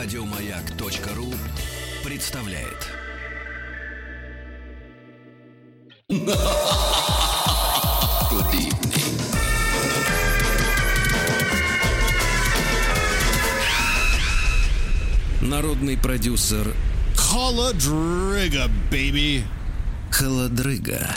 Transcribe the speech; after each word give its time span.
Радиомаяк.ру 0.00 1.34
представляет. 2.04 2.86
Good 6.08 6.22
evening. 8.54 9.02
Народный 15.40 15.98
продюсер 15.98 16.72
Холодрыга, 17.16 18.70
baby. 18.92 19.42
Холодрыга. 20.12 21.16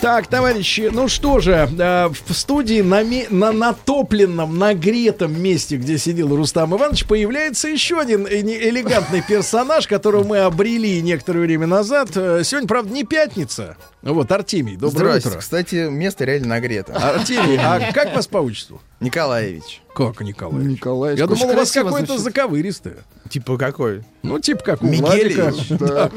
Так, 0.00 0.26
товарищи, 0.26 0.90
ну 0.92 1.08
что 1.08 1.40
же, 1.40 1.52
э, 1.78 2.08
в 2.08 2.34
студии 2.34 2.82
на, 2.82 3.02
ме- 3.02 3.26
на 3.30 3.52
натопленном, 3.52 4.58
нагретом 4.58 5.40
месте, 5.40 5.76
где 5.76 5.96
сидел 5.96 6.34
Рустам 6.36 6.74
Иванович, 6.76 7.06
появляется 7.06 7.68
еще 7.68 7.98
один 8.00 8.26
элегантный 8.26 9.22
персонаж, 9.26 9.86
которого 9.86 10.24
мы 10.24 10.38
обрели 10.40 11.00
некоторое 11.00 11.40
время 11.40 11.66
назад. 11.66 12.10
Э, 12.16 12.42
Сегодня, 12.44 12.68
правда, 12.68 12.92
не 12.92 13.04
пятница. 13.04 13.76
Вот, 14.04 14.30
Артемий, 14.30 14.76
доброе 14.76 14.90
Здрасте. 15.20 15.28
утро. 15.30 15.38
Кстати, 15.40 15.88
место 15.88 16.24
реально 16.24 16.48
нагрето. 16.48 16.94
Артемий, 16.94 17.56
а 17.58 17.90
как 17.94 18.14
вас 18.14 18.26
по 18.26 18.38
отчеству? 18.38 18.82
Николаевич. 19.00 19.80
Как, 19.94 20.20
Николаевич? 20.20 20.72
Николаевич. 20.78 21.20
Я 21.20 21.26
думал, 21.26 21.50
у 21.50 21.54
вас 21.54 21.70
какое-то 21.70 22.18
заковыристое. 22.18 22.98
Типа 23.30 23.56
какой? 23.56 24.02
Ну, 24.22 24.38
типа 24.38 24.62
как 24.62 24.82
у 24.82 24.86
Мигелевич. 24.86 25.70
Владика. 25.70 26.10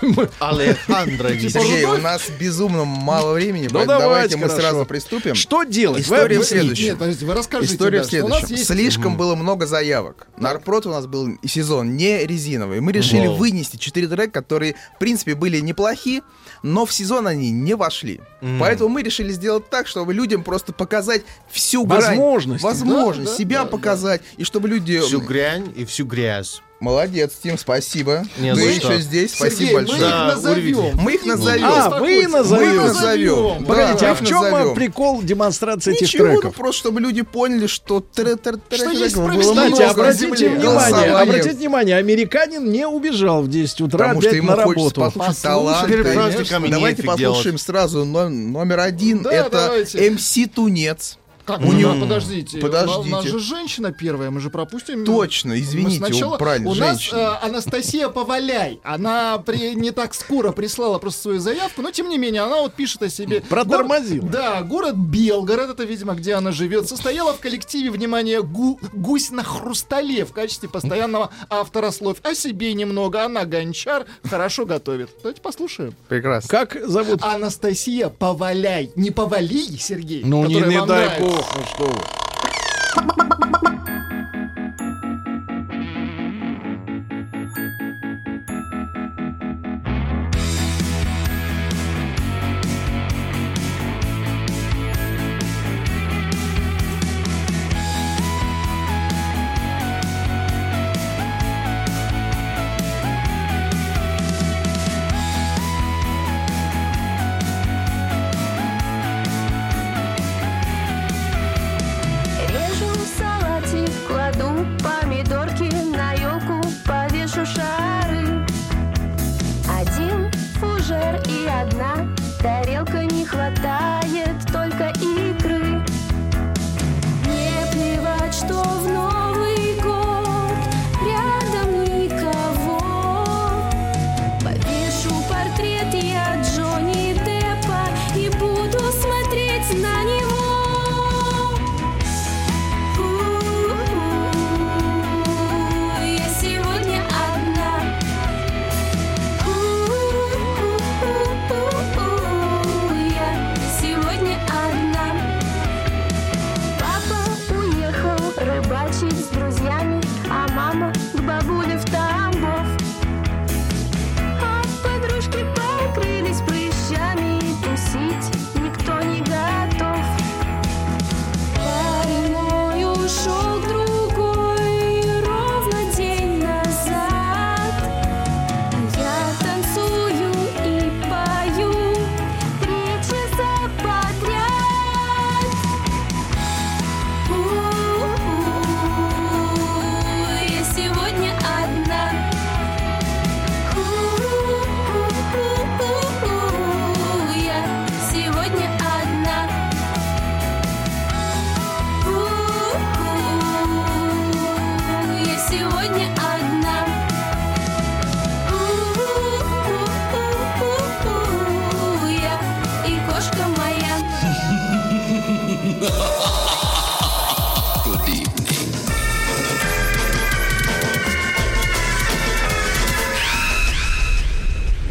Алехандрович. 0.40 1.52
Сергей, 1.52 1.84
у 1.84 1.96
нас 1.98 2.28
безумно 2.38 2.84
мало 2.84 3.34
времени, 3.34 3.68
Ну, 3.70 3.74
поэтому 3.74 3.98
давайте, 4.00 4.36
мы 4.36 4.48
сразу 4.48 4.84
приступим. 4.84 5.34
Что 5.34 5.64
делать? 5.64 6.02
История 6.02 6.38
в 6.38 6.44
следующем. 6.44 6.84
Нет, 6.86 6.98
подождите, 6.98 7.26
вы 7.26 7.34
расскажите, 7.34 7.74
История 7.74 8.02
в 8.02 8.06
что 8.06 8.24
у 8.24 8.28
нас 8.28 8.40
следующем. 8.40 8.66
Слишком 8.66 9.16
было 9.16 9.34
много 9.34 9.66
заявок. 9.66 10.26
На 10.36 10.50
Арпрот 10.50 10.86
у 10.86 10.90
нас 10.90 11.06
был 11.06 11.38
сезон 11.44 11.96
не 11.96 12.26
резиновый. 12.26 12.80
Мы 12.80 12.92
решили 12.92 13.26
вынести 13.26 13.76
четыре 13.76 14.08
трека, 14.08 14.32
которые, 14.32 14.74
в 14.96 14.98
принципе, 14.98 15.34
были 15.34 15.60
неплохи, 15.60 16.22
но 16.62 16.84
в 16.84 16.92
сезон 16.92 17.26
они 17.30 17.50
не 17.50 17.74
вошли. 17.74 18.20
Поэтому 18.58 18.90
мы 18.90 19.02
решили 19.02 19.32
сделать 19.32 19.68
так, 19.70 19.86
чтобы 19.86 20.14
людям 20.14 20.44
просто 20.44 20.72
показать 20.72 21.22
всю 21.50 21.84
грань. 21.84 22.16
Возможности. 22.16 22.64
Возможность. 22.64 23.30
Да, 23.30 23.32
да, 23.32 23.38
себя 23.38 23.58
да, 23.58 23.64
да. 23.64 23.70
показать. 23.70 24.22
И 24.36 24.44
чтобы 24.44 24.68
люди... 24.68 24.98
Всю 25.00 25.20
грянь 25.20 25.72
и 25.76 25.84
всю 25.84 26.04
грязь. 26.04 26.62
Молодец, 26.80 27.32
Тим, 27.42 27.58
спасибо. 27.58 28.24
Не 28.38 28.54
Ты 28.54 28.60
еще 28.62 28.80
что. 28.80 28.98
здесь. 29.00 29.34
Сергей, 29.34 29.50
Спасибо 29.56 29.70
мы 29.80 29.86
большое. 29.86 30.00
Да, 30.00 30.06
их 30.28 30.34
назовем. 30.34 30.96
Мы 30.96 31.14
их 31.14 31.26
назовем. 31.26 31.64
А, 31.66 32.00
вы 32.00 32.26
назовете. 32.26 32.72
Мы 32.80 32.86
назовем. 32.86 33.64
Погодите, 33.66 33.98
Да, 34.00 34.10
а 34.10 34.14
в 34.14 34.26
чем 34.26 34.38
а, 34.38 34.50
назовем. 34.50 34.74
прикол 34.74 35.22
демонстрации 35.22 35.92
этих 35.92 36.02
Ничего, 36.08 36.26
ну 36.26 36.32
треков? 36.40 36.54
просто 36.54 36.78
чтобы 36.80 37.00
люди 37.02 37.20
поняли, 37.20 37.66
что 37.66 37.98
тр- 37.98 38.40
тр- 38.40 38.58
Что 38.58 38.76
треков 38.78 38.92
есть 38.94 39.14
было 39.14 39.24
справедливость. 39.24 39.52
много 39.52 39.70
Кстати, 39.76 39.90
обратите 39.90 40.48
внимание, 40.48 41.10
обратите 41.16 41.56
внимание, 41.56 41.96
американин 41.96 42.70
не 42.70 42.86
убежал 42.86 43.42
в 43.42 43.48
10 43.50 43.80
утра 43.82 43.98
Потому 43.98 44.22
что 44.22 44.34
ему 44.36 44.48
на 44.56 44.62
хочется 44.62 45.00
работу. 45.00 45.18
послушать 45.18 46.70
Давайте 46.70 47.02
послушаем 47.02 47.42
делать. 47.56 47.60
сразу 47.60 48.04
но- 48.06 48.28
номер 48.30 48.80
один. 48.80 49.22
Да, 49.22 49.30
Это 49.32 49.50
давайте. 49.50 50.10
МС 50.10 50.38
Тунец. 50.54 51.18
Как? 51.50 51.60
У 51.60 51.68
У 51.70 51.72
него- 51.72 51.94
Подождите. 52.00 52.58
Подождите. 52.58 53.08
У 53.08 53.10
нас 53.16 53.24
же 53.24 53.38
женщина 53.38 53.92
первая, 53.92 54.30
мы 54.30 54.40
же 54.40 54.50
пропустим. 54.50 55.04
Точно, 55.04 55.50
Мы 55.50 55.60
извините, 55.60 55.98
сначала- 55.98 56.36
правильно, 56.36 56.70
У 56.70 56.74
нас 56.74 57.08
э, 57.12 57.16
Анастасия 57.42 58.08
Поваляй. 58.08 58.80
Она 58.84 59.38
при, 59.38 59.74
не 59.74 59.90
так 59.90 60.14
скоро 60.14 60.52
прислала 60.52 60.98
просто 60.98 61.22
свою 61.22 61.40
заявку, 61.40 61.82
но 61.82 61.90
тем 61.90 62.08
не 62.08 62.18
менее, 62.18 62.42
она 62.42 62.56
вот 62.60 62.74
пишет 62.74 63.02
о 63.02 63.08
себе. 63.10 63.40
Протормозила. 63.42 64.20
Город- 64.22 64.32
да, 64.32 64.62
город 64.62 64.96
Белгород, 64.96 65.70
это, 65.70 65.84
видимо, 65.84 66.14
где 66.14 66.34
она 66.34 66.52
живет, 66.52 66.88
состояла 66.88 67.32
в 67.32 67.40
коллективе, 67.40 67.90
внимание, 67.90 68.42
гу- 68.42 68.78
гусь 68.92 69.30
на 69.30 69.42
хрустале 69.42 70.24
в 70.24 70.32
качестве 70.32 70.68
постоянного 70.68 71.30
автора 71.48 71.90
слов. 71.90 72.18
О 72.22 72.34
себе 72.34 72.74
немного, 72.74 73.24
она 73.24 73.44
гончар, 73.44 74.06
хорошо 74.28 74.66
готовит. 74.66 75.10
Давайте 75.22 75.40
послушаем. 75.40 75.94
Прекрасно. 76.08 76.48
Как 76.48 76.76
зовут? 76.88 77.22
Анастасия 77.22 78.08
Поваляй. 78.08 78.90
Не 78.96 79.10
Повалий, 79.10 79.78
Сергей. 79.78 80.22
Ну, 80.24 80.44
не, 80.46 80.54
не 80.60 80.84
дай 80.86 81.20
бог, 81.20 81.39
ну 81.54 81.64
что 81.64 81.84
вы. 81.84 83.26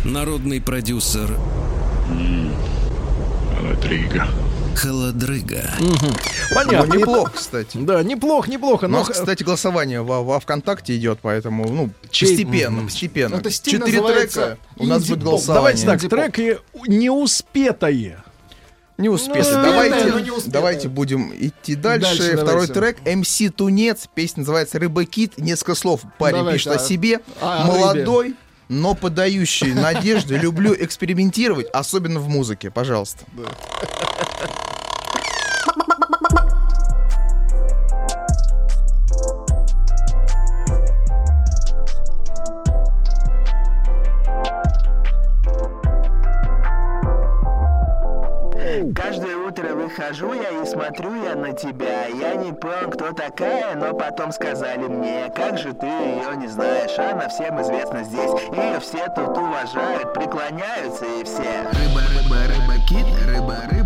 Народный 0.05 0.61
продюсер 0.61 1.37
Холодрыга. 3.57 4.27
Холодрыга. 4.75 5.63
Понятно. 6.55 6.93
Ну, 6.93 6.99
неплохо, 6.99 7.31
кстати. 7.35 7.77
Да, 7.77 8.01
неплохо, 8.03 8.49
неплохо. 8.49 8.85
У 8.85 8.87
Но, 8.87 8.99
нас, 8.99 9.09
кстати, 9.09 9.43
голосование 9.43 10.01
во, 10.01 10.23
во 10.23 10.39
ВКонтакте 10.39 10.95
идет, 10.95 11.19
поэтому, 11.21 11.67
ну, 11.69 11.89
Чей- 12.11 12.29
постепенно, 12.29 12.83
постепенно. 12.83 13.35
Это 13.35 13.51
стиль 13.51 13.79
Четыре 13.79 14.01
трека, 14.01 14.57
у 14.77 14.85
нас 14.85 15.05
будет 15.05 15.23
голосование. 15.23 15.85
давайте 15.85 16.07
так, 16.07 16.09
треки 16.09 16.59
неуспетые. 16.87 18.23
Не 18.97 19.09
успели. 19.09 19.43
Ну, 19.43 19.63
давайте, 19.63 20.05
но 20.11 20.19
не 20.19 20.29
успетая. 20.31 20.51
давайте 20.53 20.87
будем 20.89 21.33
идти 21.33 21.75
дальше. 21.75 22.17
Дальше 22.17 22.33
Второй 22.37 22.67
давайте. 22.67 22.73
трек 22.73 22.97
MC 23.05 23.49
Тунец. 23.49 24.07
Песня 24.13 24.41
называется 24.41 24.77
Рыба 24.77 25.05
Кит. 25.05 25.37
Несколько 25.37 25.75
слов 25.75 26.01
парень 26.17 26.39
Давайте, 26.39 26.57
пишет 26.57 26.73
а- 26.73 26.75
о 26.75 26.79
себе. 26.85 27.19
а 27.41 27.63
о 27.63 27.67
Молодой, 27.67 28.35
но 28.69 28.95
подающий 28.95 29.73
надежды. 29.73 30.37
Люблю 30.37 30.73
экспериментировать, 30.73 31.67
особенно 31.73 32.19
в 32.19 32.29
музыке. 32.29 32.71
Пожалуйста. 32.71 33.25
Каждое 34.15 34.78
выхожу 49.99 50.33
я 50.33 50.49
и 50.61 50.65
смотрю 50.65 51.23
я 51.23 51.35
на 51.35 51.51
тебя. 51.51 52.05
Я 52.07 52.35
не 52.35 52.53
понял, 52.53 52.89
кто 52.89 53.11
такая, 53.11 53.75
но 53.75 53.93
потом 53.93 54.31
сказали 54.31 54.87
мне, 54.87 55.29
как 55.35 55.57
же 55.57 55.73
ты 55.73 55.87
ее 55.87 56.37
не 56.37 56.47
знаешь, 56.47 56.97
она 56.97 57.27
всем 57.27 57.61
известна 57.61 58.03
здесь. 58.03 58.31
Ее 58.51 58.79
все 58.79 59.07
тут 59.09 59.37
уважают, 59.37 60.13
преклоняются 60.13 61.05
и 61.05 61.23
все. 61.23 61.63
Рыба, 61.73 62.01
рыба, 62.15 62.37
рыба, 62.47 62.85
кит, 62.87 63.05
рыба, 63.27 63.55
рыба, 63.69 63.78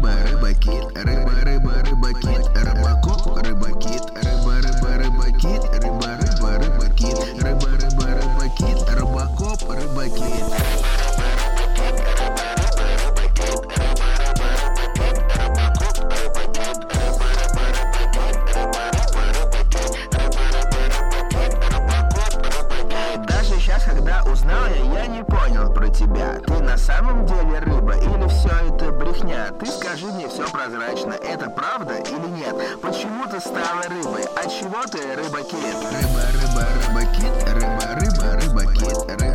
самом 26.83 27.25
деле 27.25 27.59
рыба 27.59 27.95
или 27.95 28.27
все 28.27 28.49
это 28.67 28.91
брехня? 28.91 29.51
Ты 29.59 29.65
скажи 29.67 30.05
мне 30.07 30.27
все 30.27 30.45
прозрачно, 30.49 31.13
это 31.13 31.49
правда 31.49 31.95
или 31.95 32.27
нет? 32.27 32.55
Почему 32.81 33.25
ты 33.25 33.39
стала 33.39 33.83
рыбой? 33.83 34.23
От 34.35 34.51
чего 34.51 34.83
ты 34.91 35.15
рыба-кит? 35.15 35.53
Рыба, 35.53 36.21
рыба, 36.33 36.67
рыба, 36.83 37.01
кит, 37.15 37.43
рыба, 37.53 37.83
рыба, 37.95 38.41
рыба, 38.41 38.73
кит, 38.73 38.97
рыба, 39.07 39.23
рыба, 39.23 39.32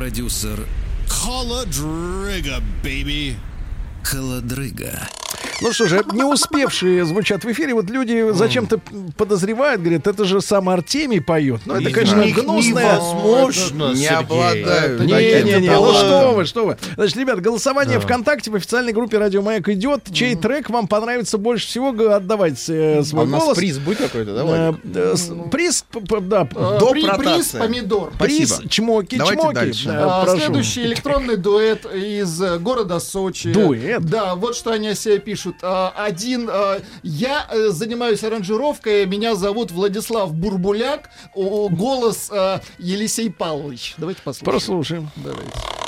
продюсер 0.00 0.66
Холодрыга, 1.10 2.62
baby. 2.82 3.34
Холодрыга. 4.02 5.19
Ну 5.62 5.72
что 5.72 5.86
же, 5.86 6.02
не 6.12 6.24
успевшие 6.24 7.04
звучат 7.04 7.44
в 7.44 7.52
эфире, 7.52 7.74
вот 7.74 7.90
люди 7.90 8.30
зачем-то 8.32 8.80
подозревают, 9.16 9.82
говорят, 9.82 10.06
это 10.06 10.24
же 10.24 10.40
сам 10.40 10.68
Артемий 10.68 11.20
поет. 11.20 11.60
Ну, 11.66 11.74
это, 11.74 11.90
конечно, 11.90 12.16
Не- 12.22 12.32
гнусная... 12.32 12.94
невозможно, 12.96 13.92
Не 13.92 14.06
обладаю. 14.06 15.02
Не, 15.02 15.12
таким 15.12 15.46
не, 15.46 15.60
не, 15.68 15.70
ну 15.70 15.92
что 15.92 16.32
вы, 16.34 16.44
что 16.44 16.66
вы. 16.66 16.76
Значит, 16.96 17.16
ребят, 17.16 17.40
голосование 17.40 18.00
ВКонтакте 18.00 18.50
в 18.50 18.54
официальной 18.54 18.92
группе 18.92 19.18
Радио 19.18 19.42
Маяк 19.42 19.68
идет. 19.68 20.04
Чей 20.12 20.34
трек 20.34 20.70
вам 20.70 20.86
понравится 20.88 21.36
больше 21.38 21.66
всего, 21.66 21.90
отдавайте 22.14 22.72
э, 22.74 22.98
А 23.00 23.04
свой 23.04 23.24
у 23.24 23.28
нас 23.28 23.42
голос. 23.42 23.58
приз 23.58 23.78
будет 23.78 23.98
какой-то, 23.98 24.34
да, 24.34 24.40
Э, 24.50 24.72
э, 24.94 25.16
с- 25.16 25.30
приз, 25.50 25.84
да, 26.22 26.44
приз 26.46 27.48
помидор. 27.48 28.12
приз, 28.18 28.60
чмоки, 28.68 29.16
чмоки. 29.16 29.74
А. 29.88 30.26
Следующий 30.36 30.82
электронный 30.84 31.36
дуэт 31.36 31.84
из 31.94 32.40
города 32.60 32.98
Сочи. 33.00 33.52
Дуэт? 33.52 34.02
Да, 34.02 34.34
вот 34.34 34.56
что 34.56 34.70
они 34.72 34.88
о 34.88 34.94
себе 34.94 35.18
пишут. 35.18 35.49
А, 35.62 35.92
Один, 35.96 36.48
а, 36.50 36.80
я 37.02 37.46
э, 37.50 37.68
занимаюсь 37.70 38.22
аранжировкой, 38.24 39.06
меня 39.06 39.34
зовут 39.34 39.70
Владислав 39.70 40.34
Бурбуляк, 40.34 41.10
голос 41.34 42.30
а, 42.32 42.60
Елисей 42.78 43.30
Павлович. 43.30 43.94
Давайте 43.96 44.22
послушаем. 44.22 44.52
Прослушаем. 44.52 45.10
Давайте. 45.16 45.79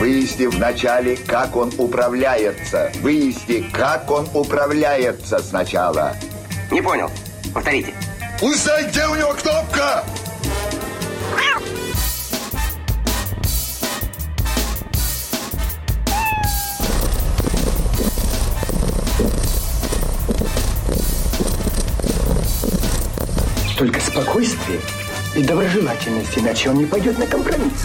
Выясни 0.00 0.46
вначале, 0.46 1.14
как 1.14 1.56
он 1.56 1.70
управляется. 1.76 2.90
Выясни, 3.02 3.70
как 3.70 4.10
он 4.10 4.26
управляется 4.32 5.40
сначала. 5.40 6.16
Не 6.70 6.80
понял. 6.80 7.10
Повторите. 7.52 7.92
Узнай, 8.40 8.88
где 8.88 9.04
у 9.04 9.14
него 9.14 9.34
кнопка! 9.34 10.02
Только 23.76 24.00
спокойствие 24.00 24.80
и 25.36 25.42
доброжелательность, 25.42 26.38
иначе 26.38 26.70
он 26.70 26.76
не 26.76 26.86
пойдет 26.86 27.18
на 27.18 27.26
компромисс. 27.26 27.84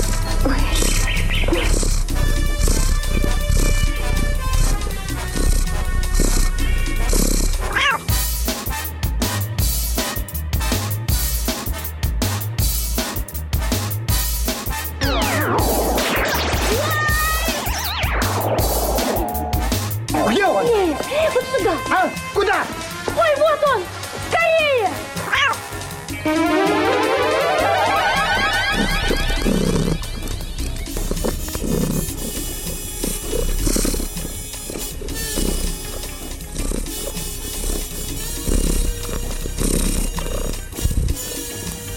сюда! 21.58 21.78
А? 21.90 22.10
Куда? 22.34 22.66
Ой, 23.08 23.36
вот 23.38 23.60
он! 23.74 23.84
Скорее! 24.30 24.90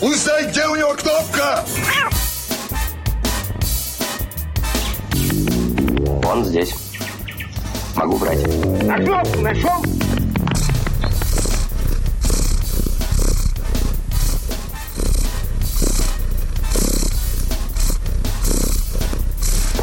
Узнай, 0.01 0.47
где 0.47 0.67
у 0.67 0.77
него 0.77 0.95
кнопка! 0.95 1.65
Он 6.25 6.45
здесь. 6.45 6.88
Могу 7.99 8.17
брать. 8.17 8.39
А 8.45 8.97
кнопку 9.03 9.41
нашел? 9.41 9.83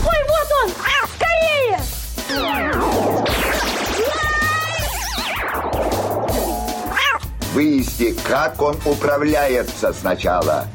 Ой, 0.06 0.20
вот 0.30 0.50
он! 0.64 0.72
Скорее! 1.18 1.78
Выясни, 7.54 8.12
как 8.26 8.62
он 8.62 8.78
управляется 8.86 9.92
сначала. 9.92 10.68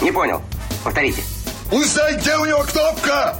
Не 0.00 0.12
понял. 0.12 0.40
Повторите. 0.84 1.24
Узнай, 1.72 2.14
где 2.18 2.36
у 2.36 2.44
него 2.44 2.62
кнопка! 2.62 3.34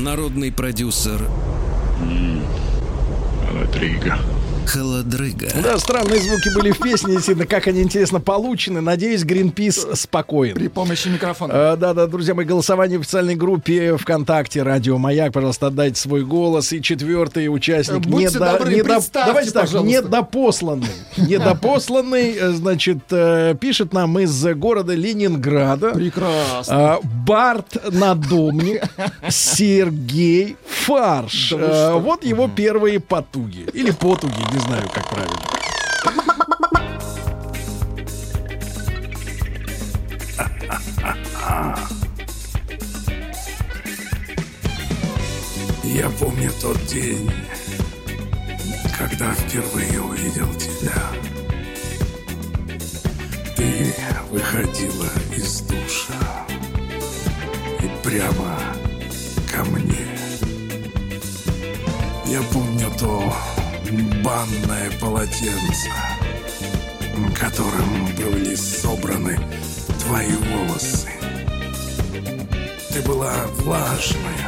Народный 0.00 0.50
продюсер 0.50 1.20
Холодрыга. 3.46 4.18
Холодрыга. 4.70 5.48
Да, 5.62 5.78
странные 5.78 6.20
звуки 6.20 6.48
были 6.54 6.70
в 6.70 6.78
песне, 6.78 7.14
действительно, 7.14 7.46
как 7.46 7.66
они 7.66 7.82
интересно 7.82 8.20
получены. 8.20 8.80
Надеюсь, 8.80 9.24
Гринпис 9.24 9.84
спокоен. 9.94 10.54
При 10.54 10.68
помощи 10.68 11.08
микрофона. 11.08 11.52
Э, 11.52 11.76
Да, 11.76 11.92
да, 11.92 12.06
друзья 12.06 12.34
мои, 12.34 12.44
голосование 12.46 12.98
в 12.98 13.00
официальной 13.00 13.34
группе 13.34 13.96
ВКонтакте 13.96 14.62
Радио 14.62 14.96
Маяк. 14.96 15.32
Пожалуйста, 15.32 15.66
отдайте 15.68 16.00
свой 16.00 16.24
голос. 16.24 16.72
И 16.72 16.80
четвертый 16.80 17.48
участник 17.48 18.02
будьте 18.06 18.38
добры, 18.38 18.82
представьте, 18.84 19.26
давайте 19.26 19.50
так, 19.50 19.62
пожалуйста. 19.64 19.88
недопосланный. 20.02 20.86
Недопосланный, 21.16 22.36
э, 22.40 22.50
значит, 22.52 22.98
э, 23.10 23.56
пишет 23.60 23.92
нам 23.92 24.18
из 24.20 24.44
города 24.54 24.94
Ленинграда. 24.94 25.90
Прекрасно. 25.90 26.98
Барт 27.26 27.92
Надомник, 27.92 28.84
Сергей 29.28 30.56
Фарш. 30.66 31.54
Да? 31.58 31.94
Вот 31.96 32.24
его 32.24 32.48
первые 32.48 33.00
потуги. 33.00 33.66
Или 33.72 33.90
потуги, 33.90 34.38
не 34.52 34.59
знаю, 34.60 34.88
как 34.92 35.08
правильно. 35.08 35.36
Я 45.84 46.08
помню 46.10 46.50
тот 46.60 46.82
день, 46.86 47.30
когда 48.98 49.32
впервые 49.32 50.00
увидел 50.00 50.52
тебя. 50.54 50.92
Ты 53.56 53.94
выходила 54.30 55.08
из 55.36 55.60
душа 55.62 56.46
и 57.82 57.90
прямо 58.02 58.58
ко 59.52 59.64
мне. 59.64 60.06
Я 62.26 62.40
помню 62.52 62.90
то 62.98 63.34
банное 64.22 64.90
полотенце, 65.00 65.90
которым 67.38 68.06
были 68.16 68.54
собраны 68.54 69.38
твои 70.00 70.32
волосы. 70.32 71.10
Ты 72.92 73.02
была 73.02 73.32
влажная, 73.58 74.39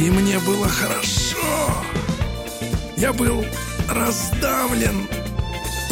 и 0.00 0.10
мне 0.10 0.38
было 0.38 0.66
хорошо. 0.66 1.36
Я 2.96 3.12
был 3.12 3.44
раздавлен 3.88 5.06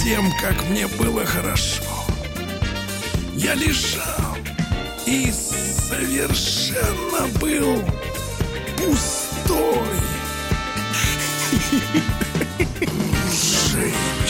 тем, 0.03 0.33
как 0.41 0.55
мне 0.71 0.87
было 0.87 1.27
хорошо. 1.27 1.83
Я 3.35 3.55
лежал 3.55 4.37
и 5.05 5.31
совершенно 5.31 7.29
был 7.39 7.85
пустой. 8.79 9.99
Женщина. 13.71 14.28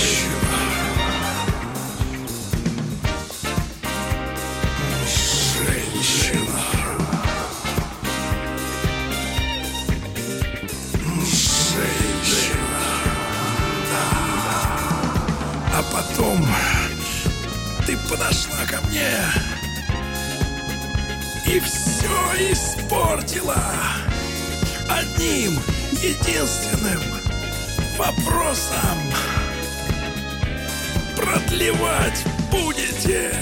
Потом 16.18 16.44
ты 17.86 17.96
подошла 18.08 18.64
ко 18.68 18.80
мне 18.88 19.12
и 21.46 21.60
все 21.60 22.52
испортила 22.52 23.62
одним 24.88 25.58
единственным 26.02 27.00
вопросом. 27.96 28.98
Продлевать 31.16 32.24
будете? 32.50 33.32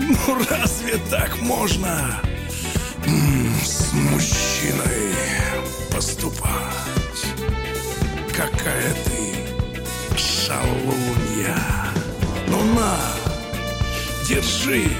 Ну 0.00 0.44
разве 0.48 0.98
так 1.10 1.40
можно 1.40 2.20
м, 3.06 3.54
с 3.64 3.92
держи, 14.68 14.90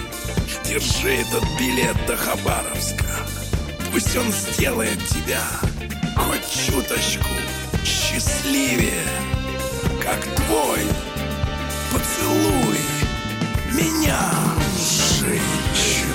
держи 0.64 1.14
этот 1.14 1.44
билет 1.58 1.96
до 2.06 2.16
Хабаровска. 2.16 3.04
Пусть 3.92 4.16
он 4.16 4.32
сделает 4.32 4.98
тебя 5.08 5.42
хоть 6.16 6.66
чуточку 6.66 7.28
счастливее, 7.84 9.04
как 10.02 10.22
твой 10.46 10.80
поцелуй 11.92 12.78
меня, 13.74 14.30
женщина. 15.18 16.07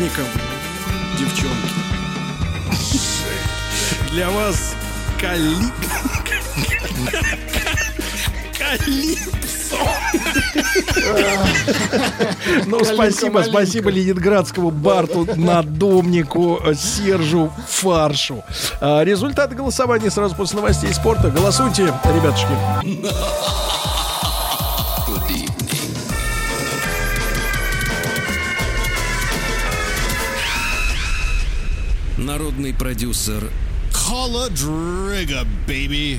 Праздником, 0.00 0.24
девчонки. 1.18 1.74
Для 4.10 4.30
вас 4.30 4.74
калип... 5.20 5.72
Калипсо. 8.58 9.76
Ну, 12.66 12.84
спасибо, 12.84 13.42
спасибо 13.46 13.90
ленинградскому 13.90 14.70
Барту, 14.70 15.26
надомнику, 15.36 16.60
э, 16.64 16.74
Сержу 16.74 17.52
Фаршу. 17.68 18.42
А, 18.80 19.02
Результаты 19.04 19.54
голосования 19.54 20.10
сразу 20.10 20.34
после 20.34 20.56
новостей 20.56 20.92
спорта. 20.94 21.30
Голосуйте, 21.30 21.92
ребятушки. 22.04 23.69
Народный 32.30 32.72
продюсер 32.72 33.50
Холодрыга, 33.92 35.44
baby. 35.66 36.18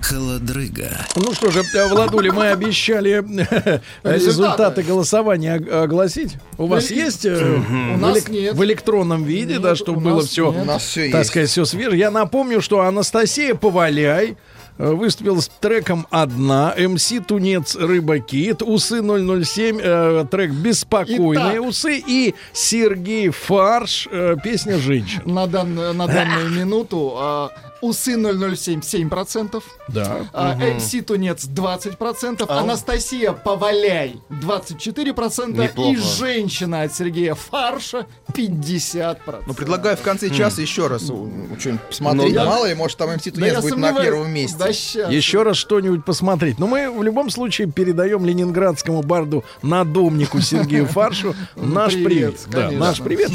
Холодрыга. 0.00 0.88
Ну 1.16 1.34
что 1.34 1.50
же, 1.50 1.62
э, 1.74 1.86
Владуля, 1.88 2.32
мы 2.32 2.48
обещали 2.48 3.22
результаты 4.04 4.82
голосования 4.82 5.56
ог- 5.56 5.68
огласить. 5.70 6.36
У 6.56 6.66
вас 6.66 6.90
есть 6.90 7.26
э, 7.26 7.56
У 7.58 7.96
в 7.96 8.00
нас 8.00 8.26
нет. 8.28 8.54
в 8.54 8.64
электронном 8.64 9.24
виде, 9.24 9.58
да, 9.58 9.74
чтобы 9.74 10.00
было 10.00 10.22
все, 10.24 10.50
нет. 10.50 10.62
У 10.62 10.64
нас 10.64 10.82
все 10.82 11.10
так 11.10 11.26
сказать, 11.26 11.50
все 11.50 11.66
свежее. 11.66 11.98
Я 11.98 12.10
напомню, 12.10 12.62
что 12.62 12.80
Анастасия 12.80 13.54
Поваляй 13.54 14.38
э, 14.78 14.90
выступила 14.92 15.40
с 15.40 15.48
треком 15.60 16.06
«Одна», 16.10 16.74
МС 16.76 17.12
«Тунец 17.26 17.76
Рыба 17.76 18.18
Кит», 18.18 18.62
«Усы 18.62 19.00
007», 19.00 19.80
э, 19.82 20.26
трек 20.30 20.50
«Беспокойные 20.52 21.56
Итак. 21.58 21.62
усы» 21.68 22.02
и 22.06 22.34
Сергей 22.52 23.30
Фарш, 23.30 24.08
э, 24.10 24.36
песня 24.42 24.78
«Женщина». 24.78 25.22
На, 25.24 25.46
дан- 25.46 25.74
на 25.74 26.06
данную 26.06 26.50
минуту 26.50 27.14
а, 27.16 27.50
усы 27.86 28.16
007 28.16 28.80
7%, 28.80 29.62
Да. 29.88 30.26
а, 30.32 30.56
MC 30.56 31.02
Тунец 31.02 31.44
20%, 31.46 32.44
Анастасия 32.48 33.32
Поваляй 33.32 34.20
24% 34.30 35.54
и 35.54 35.68
Неплохо. 35.68 36.00
женщина 36.00 36.82
от 36.82 36.94
Сергея 36.94 37.34
Фарша 37.34 38.06
50%. 38.32 39.44
Ну, 39.46 39.54
предлагаю 39.54 39.96
в 39.96 40.02
конце 40.02 40.30
часа 40.30 40.62
еще 40.62 40.86
раз 40.86 41.02
что-нибудь 41.04 41.80
посмотреть. 41.88 42.28
Ну 42.28 42.34
да. 42.34 42.44
Мало 42.44 42.66
ли, 42.66 42.74
может, 42.74 42.96
там 42.98 43.10
МС 43.14 43.24
Да 43.24 43.30
Тунец 43.32 43.52
я 43.52 43.60
будет 43.60 43.76
на 43.76 43.92
первом 44.00 44.30
месте. 44.30 44.58
Да. 44.58 44.68
Еще 45.10 45.42
раз 45.42 45.56
что-нибудь 45.56 46.04
посмотреть. 46.04 46.58
Но 46.58 46.66
мы 46.66 46.90
в 46.90 47.02
любом 47.02 47.30
случае 47.30 47.70
передаем 47.70 48.24
ленинградскому 48.24 49.02
барду 49.02 49.44
надомнику 49.62 50.40
Сергею 50.40 50.86
Фаршу 50.86 51.34
наш 51.56 51.94
Привет. 51.94 52.40
Да, 52.48 52.70
наш 52.70 53.00
привет. 53.00 53.30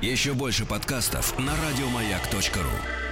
Еще 0.00 0.32
больше 0.32 0.64
подкастов 0.64 1.38
на 1.38 1.52
радиомаяк.ру. 1.66 3.03